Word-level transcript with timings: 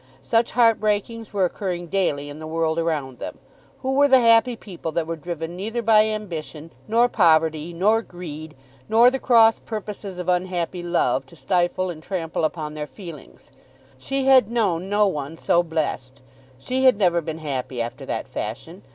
Such 0.23 0.53
heart 0.53 0.79
breakings 0.79 1.31
were 1.31 1.45
occurring 1.45 1.85
daily 1.85 2.27
in 2.27 2.39
the 2.39 2.47
world 2.47 2.79
around 2.79 3.19
them. 3.19 3.37
Who 3.83 3.93
were 3.93 4.07
the 4.07 4.17
happy 4.19 4.55
people 4.55 4.91
that 4.93 5.05
were 5.05 5.15
driven 5.15 5.55
neither 5.55 5.83
by 5.83 6.07
ambition, 6.07 6.71
nor 6.87 7.07
poverty, 7.07 7.71
nor 7.71 8.01
greed, 8.01 8.55
nor 8.89 9.11
the 9.11 9.19
cross 9.19 9.59
purposes 9.59 10.17
of 10.17 10.27
unhappy 10.27 10.81
love, 10.81 11.27
to 11.27 11.35
stifle 11.35 11.91
and 11.91 12.01
trample 12.01 12.45
upon 12.45 12.73
their 12.73 12.87
feelings? 12.87 13.51
She 13.99 14.25
had 14.25 14.49
known 14.49 14.89
no 14.89 15.05
one 15.05 15.37
so 15.37 15.61
blessed. 15.61 16.19
She 16.57 16.83
had 16.85 16.97
never 16.97 17.21
been 17.21 17.37
happy 17.37 17.79
after 17.79 18.03
that 18.07 18.27
fashion. 18.27 18.81